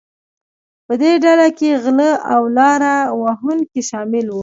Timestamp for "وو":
4.29-4.39